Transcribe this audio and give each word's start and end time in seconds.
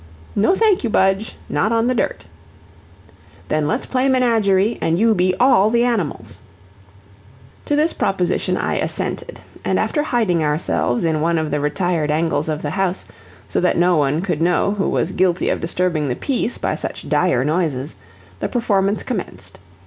"No, 0.35 0.55
thank 0.55 0.83
you, 0.83 0.89
Budge, 0.89 1.35
not 1.47 1.71
on 1.71 1.85
the 1.85 1.93
dirt." 1.93 2.25
"Then 3.49 3.67
let's 3.67 3.85
play 3.85 4.09
menagerie, 4.09 4.79
an' 4.81 4.97
you 4.97 5.13
be 5.13 5.35
all 5.39 5.69
the 5.69 5.83
animals." 5.83 6.39
To 7.65 7.75
this 7.75 7.93
proposition 7.93 8.57
I 8.57 8.77
assented, 8.77 9.41
and 9.63 9.77
after 9.77 10.01
hiding 10.01 10.43
ourselves 10.43 11.05
in 11.05 11.21
one 11.21 11.37
of 11.37 11.51
the 11.51 11.59
retired 11.59 12.09
angles 12.09 12.49
of 12.49 12.63
the 12.63 12.71
house, 12.71 13.05
so 13.47 13.59
that 13.61 13.77
no 13.77 13.95
one 13.95 14.21
could 14.21 14.41
know 14.41 14.71
who 14.71 14.89
was 14.89 15.11
guilty 15.11 15.49
of 15.49 15.61
disturbing 15.61 16.07
the 16.09 16.15
peace 16.15 16.57
by 16.57 16.73
such 16.73 17.07
dire 17.07 17.43
noises, 17.45 17.95
the 18.39 18.49
performance 18.49 19.03
commenced. 19.03 19.59